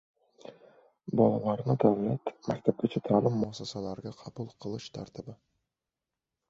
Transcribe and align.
Bolalarni 1.19 1.75
davlat 1.83 2.33
maktabgacha 2.47 3.03
ta’lim 3.11 3.39
muassasalariga 3.43 4.17
qabul 4.25 4.53
qilish 4.65 4.91
tartibi 4.99 5.39